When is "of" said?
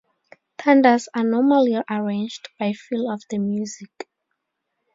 3.07-3.21